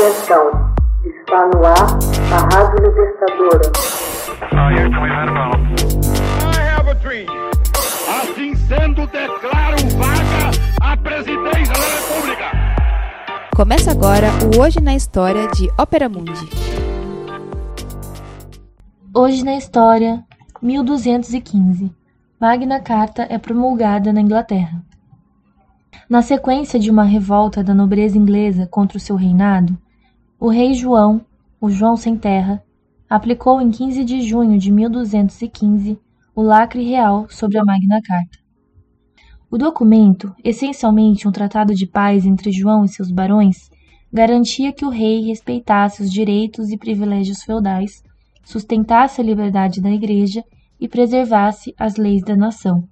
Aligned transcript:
Atenção, 0.00 0.72
está 1.04 1.46
no 1.48 1.62
ar 1.62 1.98
a 2.32 2.56
Rádio 2.56 2.86
Libertadora. 2.86 3.70
Assim 8.22 8.54
sendo, 8.54 9.06
declaro 9.08 9.76
vaga 9.98 10.50
a 10.80 10.96
presidência 10.96 11.74
da 11.74 12.14
República. 12.14 12.44
Começa 13.54 13.90
agora 13.90 14.28
o 14.56 14.62
Hoje 14.62 14.80
na 14.80 14.94
História 14.94 15.46
de 15.48 15.68
Ópera 15.78 16.08
Mundi. 16.08 16.48
Hoje 19.14 19.44
na 19.44 19.58
História, 19.58 20.24
1215. 20.62 21.94
Magna 22.40 22.80
Carta 22.80 23.26
é 23.28 23.36
promulgada 23.36 24.14
na 24.14 24.22
Inglaterra. 24.22 24.82
Na 26.08 26.22
sequência 26.22 26.80
de 26.80 26.90
uma 26.90 27.04
revolta 27.04 27.62
da 27.62 27.74
nobreza 27.74 28.16
inglesa 28.16 28.66
contra 28.66 28.96
o 28.96 29.00
seu 29.00 29.14
reinado, 29.14 29.76
o 30.40 30.48
rei 30.48 30.72
João, 30.72 31.20
o 31.60 31.68
João 31.68 31.98
Sem 31.98 32.16
Terra, 32.16 32.64
aplicou 33.10 33.60
em 33.60 33.70
15 33.70 34.02
de 34.06 34.22
junho 34.22 34.58
de 34.58 34.72
1215 34.72 36.00
o 36.34 36.40
lacre 36.40 36.82
real 36.82 37.28
sobre 37.28 37.58
a 37.58 37.64
Magna 37.64 38.00
Carta. 38.02 38.38
O 39.50 39.58
documento, 39.58 40.34
essencialmente 40.42 41.28
um 41.28 41.30
tratado 41.30 41.74
de 41.74 41.86
paz 41.86 42.24
entre 42.24 42.50
João 42.50 42.86
e 42.86 42.88
seus 42.88 43.10
barões, 43.10 43.68
garantia 44.10 44.72
que 44.72 44.86
o 44.86 44.88
rei 44.88 45.26
respeitasse 45.26 46.02
os 46.02 46.10
direitos 46.10 46.70
e 46.70 46.78
privilégios 46.78 47.42
feudais, 47.42 48.02
sustentasse 48.42 49.20
a 49.20 49.24
liberdade 49.24 49.78
da 49.78 49.90
Igreja 49.90 50.42
e 50.80 50.88
preservasse 50.88 51.74
as 51.78 51.96
leis 51.96 52.22
da 52.22 52.34
nação. 52.34 52.82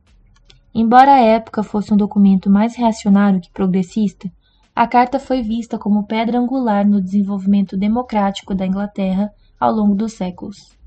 Embora 0.74 1.14
a 1.14 1.20
época 1.20 1.62
fosse 1.62 1.94
um 1.94 1.96
documento 1.96 2.50
mais 2.50 2.76
reacionário 2.76 3.40
que 3.40 3.50
progressista, 3.50 4.30
a 4.78 4.86
carta 4.86 5.18
foi 5.18 5.42
vista 5.42 5.76
como 5.76 6.06
pedra 6.06 6.38
angular 6.38 6.86
no 6.86 7.02
desenvolvimento 7.02 7.76
democrático 7.76 8.54
da 8.54 8.64
Inglaterra 8.64 9.28
ao 9.58 9.72
longo 9.72 9.92
dos 9.92 10.12
séculos. 10.12 10.78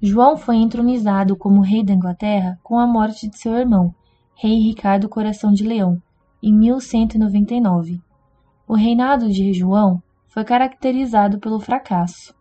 João 0.00 0.36
foi 0.36 0.54
entronizado 0.54 1.34
como 1.34 1.60
rei 1.60 1.82
da 1.82 1.92
Inglaterra 1.92 2.56
com 2.62 2.78
a 2.78 2.86
morte 2.86 3.28
de 3.28 3.36
seu 3.36 3.54
irmão, 3.54 3.92
rei 4.36 4.60
Ricardo 4.60 5.08
Coração 5.08 5.52
de 5.52 5.64
Leão, 5.64 6.00
em 6.40 6.56
1199. 6.56 8.00
O 8.68 8.74
reinado 8.76 9.28
de 9.28 9.52
João 9.52 10.00
foi 10.28 10.44
caracterizado 10.44 11.40
pelo 11.40 11.58
fracasso. 11.58 12.32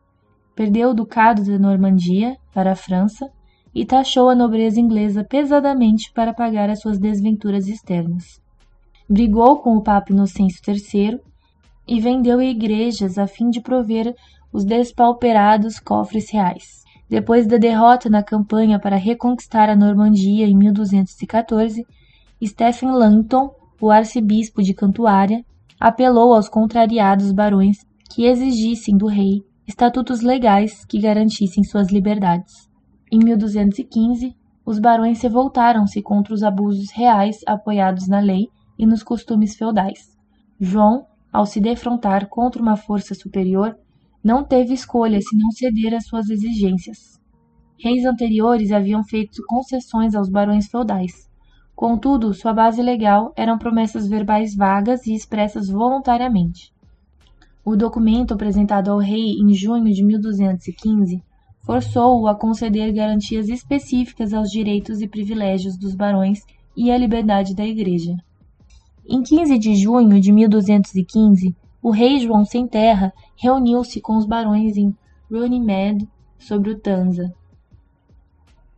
Perdeu 0.54 0.92
o 0.92 0.94
ducado 0.94 1.44
da 1.44 1.58
Normandia 1.58 2.38
para 2.54 2.74
a 2.74 2.76
França 2.76 3.28
e 3.74 3.84
taxou 3.88 4.30
a 4.30 4.36
nobreza 4.36 4.80
inglesa 4.80 5.24
pesadamente 5.24 6.14
para 6.14 6.32
pagar 6.32 6.70
as 6.70 6.80
suas 6.80 7.00
desventuras 7.00 7.68
externas. 7.68 8.40
Brigou 9.12 9.58
com 9.58 9.76
o 9.76 9.82
Papa 9.82 10.14
Inocêncio 10.14 10.62
III 10.68 11.20
e 11.88 12.00
vendeu 12.00 12.40
igrejas 12.40 13.18
a 13.18 13.26
fim 13.26 13.50
de 13.50 13.60
prover 13.60 14.16
os 14.54 14.64
despauperados 14.64 15.80
cofres 15.80 16.30
reais. 16.30 16.84
Depois 17.10 17.48
da 17.48 17.58
derrota 17.58 18.08
na 18.08 18.22
campanha 18.22 18.78
para 18.78 18.96
reconquistar 18.98 19.68
a 19.68 19.76
Normandia 19.76 20.46
em 20.46 20.56
1214, 20.56 21.84
Stephen 22.46 22.92
Langton, 22.92 23.50
o 23.82 23.90
arcebispo 23.90 24.62
de 24.62 24.76
Cantuária, 24.76 25.44
apelou 25.80 26.36
aos 26.36 26.48
contrariados 26.48 27.32
barões 27.32 27.84
que 28.12 28.26
exigissem 28.26 28.96
do 28.96 29.08
rei 29.08 29.44
estatutos 29.68 30.22
legais 30.22 30.86
que 30.86 31.02
garantissem 31.02 31.64
suas 31.64 31.92
liberdades. 31.92 32.70
Em 33.12 33.18
1215, 33.18 34.36
os 34.64 34.78
barões 34.78 35.20
revoltaram-se 35.20 36.00
contra 36.04 36.32
os 36.32 36.44
abusos 36.44 36.92
reais 36.92 37.40
apoiados 37.48 38.08
na 38.08 38.20
lei 38.20 38.50
e 38.80 38.86
nos 38.86 39.04
costumes 39.04 39.58
feudais. 39.58 40.18
João, 40.58 41.06
ao 41.32 41.46
se 41.46 41.60
defrontar 41.60 42.30
contra 42.30 42.62
uma 42.62 42.78
força 42.78 43.14
superior, 43.14 43.78
não 44.24 44.44
teve 44.44 44.74
escolha 44.74 45.20
senão 45.22 45.52
ceder 45.52 45.94
às 45.94 46.08
suas 46.08 46.30
exigências. 46.30 47.20
Reis 47.78 48.06
anteriores 48.06 48.72
haviam 48.72 49.04
feito 49.04 49.44
concessões 49.48 50.16
aos 50.16 50.30
barões 50.30 50.68
feudais. 50.68 51.30
Contudo, 51.76 52.34
sua 52.34 52.54
base 52.54 52.82
legal 52.82 53.34
eram 53.38 53.58
promessas 53.58 54.08
verbais 54.08 54.56
vagas 54.56 55.06
e 55.06 55.14
expressas 55.14 55.70
voluntariamente. 55.70 56.74
O 57.64 57.76
documento 57.76 58.34
apresentado 58.34 58.90
ao 58.90 58.98
rei 58.98 59.34
em 59.40 59.54
junho 59.54 59.94
de 59.94 60.04
1215 60.04 61.24
forçou-o 61.62 62.28
a 62.28 62.36
conceder 62.36 62.92
garantias 62.92 63.48
específicas 63.48 64.34
aos 64.34 64.50
direitos 64.50 65.02
e 65.02 65.08
privilégios 65.08 65.78
dos 65.78 65.96
barões 65.96 66.40
e 66.76 66.92
à 66.92 66.98
liberdade 66.98 67.56
da 67.56 67.66
Igreja. 67.66 68.18
Em 69.12 69.24
15 69.24 69.58
de 69.58 69.74
junho 69.74 70.22
de 70.22 70.32
1215, 70.32 71.56
o 71.82 71.90
rei 71.90 72.20
João 72.20 72.46
Sem 72.46 72.68
Terra 72.68 73.12
reuniu-se 73.36 74.00
com 74.00 74.16
os 74.16 74.24
barões 74.24 74.78
em 74.78 74.96
Runnymede, 75.32 76.08
sobre 76.38 76.70
o 76.70 76.80
Tanza, 76.80 77.34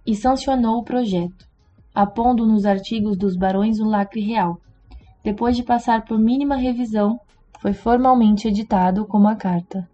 e 0.07 0.15
sancionou 0.15 0.77
o 0.77 0.83
projeto, 0.83 1.45
apondo 1.93 2.45
nos 2.45 2.65
artigos 2.65 3.17
dos 3.17 3.35
barões 3.35 3.81
um 3.81 3.89
lacre 3.89 4.21
real. 4.21 4.57
Depois 5.21 5.57
de 5.57 5.63
passar 5.63 6.05
por 6.05 6.17
mínima 6.17 6.55
revisão, 6.55 7.19
foi 7.59 7.73
formalmente 7.73 8.47
editado 8.47 9.05
como 9.05 9.27
a 9.27 9.35
carta. 9.35 9.85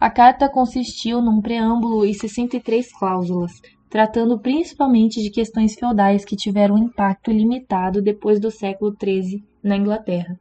A 0.00 0.10
carta 0.10 0.48
consistiu 0.48 1.22
num 1.22 1.40
preâmbulo 1.40 2.04
e 2.04 2.12
63 2.12 2.92
cláusulas, 2.92 3.52
tratando 3.94 4.36
principalmente 4.40 5.22
de 5.22 5.30
questões 5.30 5.76
feudais 5.76 6.24
que 6.24 6.34
tiveram 6.34 6.76
impacto 6.76 7.30
limitado 7.30 8.02
depois 8.02 8.40
do 8.40 8.50
século 8.50 8.92
XIII 9.00 9.40
na 9.62 9.76
Inglaterra. 9.76 10.36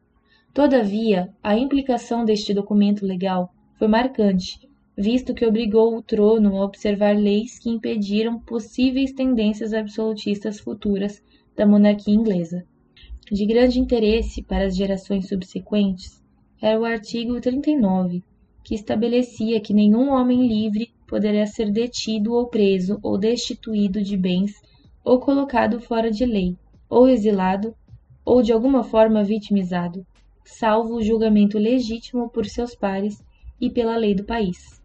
Todavia, 0.51 1.31
a 1.43 1.55
implicação 1.55 2.25
deste 2.25 2.51
documento 2.51 3.05
legal 3.05 3.53
foi 3.77 3.87
marcante, 3.87 4.67
visto 4.97 5.35
que 5.35 5.45
obrigou 5.45 5.95
o 5.95 6.01
trono 6.01 6.57
a 6.57 6.65
observar 6.65 7.15
leis 7.15 7.59
que 7.59 7.69
impediram 7.69 8.39
possíveis 8.39 9.13
tendências 9.13 9.71
absolutistas 9.71 10.59
futuras 10.59 11.21
da 11.55 11.63
monarquia 11.63 12.15
inglesa. 12.15 12.65
De 13.31 13.45
grande 13.45 13.79
interesse 13.79 14.41
para 14.41 14.65
as 14.65 14.75
gerações 14.75 15.27
subsequentes 15.27 16.19
era 16.59 16.79
o 16.79 16.85
artigo 16.85 17.39
39, 17.39 18.23
que 18.63 18.73
estabelecia 18.73 19.61
que 19.61 19.75
nenhum 19.75 20.09
homem 20.09 20.47
livre 20.47 20.91
poderia 21.13 21.45
ser 21.45 21.69
detido 21.69 22.33
ou 22.33 22.47
preso 22.47 22.97
ou 23.03 23.19
destituído 23.19 24.01
de 24.01 24.17
bens 24.17 24.51
ou 25.05 25.19
colocado 25.19 25.79
fora 25.79 26.09
de 26.09 26.25
lei, 26.25 26.57
ou 26.89 27.07
exilado, 27.07 27.75
ou 28.25 28.41
de 28.41 28.51
alguma 28.51 28.83
forma 28.83 29.23
vitimizado, 29.23 30.03
salvo 30.43 30.95
o 30.95 31.03
julgamento 31.03 31.59
legítimo 31.59 32.31
por 32.31 32.47
seus 32.47 32.73
pares 32.73 33.23
e 33.61 33.69
pela 33.69 33.95
lei 33.95 34.15
do 34.15 34.23
país. 34.23 34.81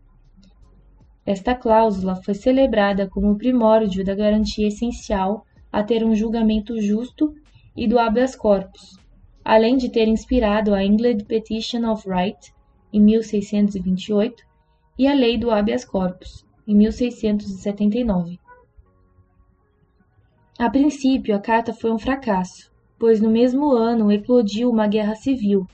Esta 1.25 1.55
cláusula 1.55 2.17
foi 2.17 2.35
celebrada 2.35 3.09
como 3.09 3.39
primórdio 3.39 4.05
da 4.05 4.15
garantia 4.15 4.69
essencial 4.69 5.47
a 5.73 5.83
ter 5.83 6.05
um 6.05 6.15
julgamento 6.15 6.79
justo 6.79 7.33
e 7.75 7.89
do 7.89 7.99
habeas 7.99 8.37
corpus, 8.37 8.99
além 9.43 9.79
de 9.79 9.89
ter 9.89 10.07
inspirado 10.07 10.75
a 10.75 10.85
England 10.85 11.25
Petition 11.27 11.91
of 11.91 12.07
Right, 12.07 12.53
em 12.93 13.01
1628, 13.01 14.48
e 14.99 15.07
a 15.07 15.15
Lei 15.15 15.39
do 15.39 15.51
Habeas 15.51 15.85
Corpus, 15.85 16.45
em 16.67 16.75
1679. 16.75 18.39
A 20.59 20.69
princípio, 20.69 21.37
a 21.37 21.39
carta 21.39 21.73
foi 21.73 21.93
um 21.93 21.99
fracasso, 21.99 22.71
pois 22.99 23.21
no 23.21 23.31
mesmo 23.31 23.71
ano 23.71 24.11
eclodiu 24.11 24.69
uma 24.69 24.89
guerra 24.89 25.15
civil 25.15 25.67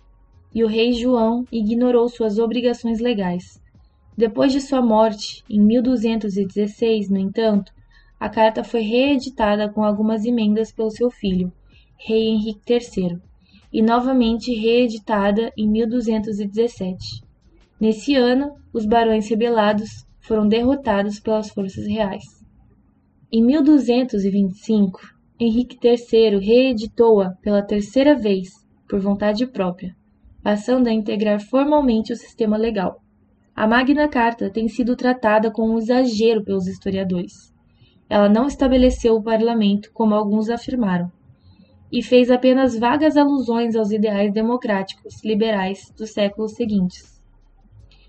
e 0.54 0.62
o 0.62 0.68
rei 0.68 0.92
João 0.92 1.44
ignorou 1.50 2.08
suas 2.08 2.38
obrigações 2.38 3.00
legais. 3.00 3.60
Depois 4.16 4.52
de 4.52 4.60
sua 4.60 4.80
morte, 4.80 5.42
em 5.50 5.60
1216, 5.60 7.08
no 7.08 7.18
entanto, 7.18 7.72
a 8.20 8.28
carta 8.28 8.62
foi 8.62 8.82
reeditada 8.82 9.68
com 9.68 9.82
algumas 9.82 10.24
emendas 10.24 10.70
pelo 10.70 10.90
seu 10.90 11.10
filho, 11.10 11.52
rei 11.96 12.28
Henrique 12.28 12.72
III 12.72 13.18
e 13.72 13.82
novamente 13.82 14.54
reeditada 14.54 15.52
em 15.56 15.68
1217. 15.68 17.24
Nesse 17.80 18.14
ano, 18.14 18.54
os 18.72 18.86
barões 18.86 19.28
rebelados 19.28 20.06
foram 20.20 20.48
derrotados 20.48 21.20
pelas 21.20 21.50
forças 21.50 21.86
reais. 21.86 22.22
Em 23.30 23.42
1225, 23.42 25.00
Henrique 25.38 25.76
III 25.82 26.38
reeditou-a 26.38 27.30
pela 27.42 27.62
terceira 27.62 28.14
vez, 28.14 28.48
por 28.88 29.00
vontade 29.00 29.46
própria, 29.46 29.94
passando 30.42 30.86
a 30.86 30.92
integrar 30.92 31.40
formalmente 31.40 32.12
o 32.12 32.16
sistema 32.16 32.56
legal. 32.56 33.02
A 33.56 33.66
Magna 33.66 34.08
Carta 34.08 34.50
tem 34.50 34.68
sido 34.68 34.96
tratada 34.96 35.50
com 35.50 35.68
um 35.68 35.78
exagero 35.78 36.44
pelos 36.44 36.66
historiadores. 36.66 37.52
Ela 38.08 38.28
não 38.28 38.46
estabeleceu 38.46 39.16
o 39.16 39.22
parlamento, 39.22 39.90
como 39.92 40.14
alguns 40.14 40.48
afirmaram, 40.48 41.10
e 41.90 42.02
fez 42.02 42.30
apenas 42.30 42.78
vagas 42.78 43.16
alusões 43.16 43.74
aos 43.74 43.90
ideais 43.90 44.32
democráticos 44.32 45.24
liberais 45.24 45.92
dos 45.96 46.12
séculos 46.12 46.52
seguintes. 46.52 47.13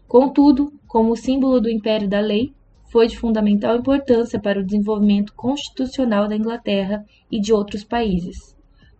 Contudo, 0.08 0.72
como 0.88 1.16
símbolo 1.16 1.60
do 1.60 1.70
império 1.70 2.08
da 2.08 2.20
lei, 2.20 2.54
foi 2.92 3.08
de 3.08 3.18
fundamental 3.18 3.76
importância 3.76 4.40
para 4.40 4.60
o 4.60 4.64
desenvolvimento 4.64 5.34
constitucional 5.34 6.28
da 6.28 6.36
Inglaterra 6.36 7.04
e 7.30 7.42
de 7.42 7.52
outros 7.52 7.84
países. 7.84 8.56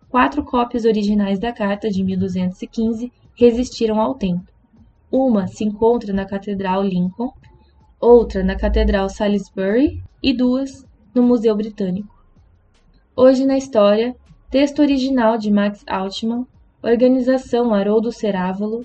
Quatro 0.08 0.44
cópias 0.44 0.84
originais 0.84 1.38
da 1.38 1.52
Carta 1.52 1.88
de 1.88 2.02
1215 2.02 3.12
resistiram 3.34 4.00
ao 4.00 4.14
tempo. 4.14 4.50
Uma 5.10 5.46
se 5.46 5.64
encontra 5.64 6.12
na 6.12 6.24
Catedral 6.24 6.82
Lincoln, 6.82 7.32
outra 8.00 8.42
na 8.42 8.56
Catedral 8.56 9.08
Salisbury 9.08 10.02
e 10.22 10.32
duas 10.32 10.84
no 11.14 11.22
Museu 11.22 11.56
Britânico. 11.56 12.14
Hoje 13.14 13.46
na 13.46 13.56
História, 13.56 14.14
texto 14.50 14.80
original 14.80 15.38
de 15.38 15.50
Max 15.50 15.82
Altman, 15.86 16.46
organização 16.82 17.72
Haroldo 17.72 18.12
Cerávolo, 18.12 18.84